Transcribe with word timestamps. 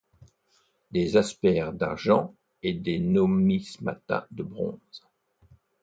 Des 0.89 1.15
aspers 1.15 1.73
d'argent 1.73 2.33
et 2.63 2.73
des 2.73 2.97
nomismata 2.97 4.25
de 4.31 4.41
bronze. 4.41 5.05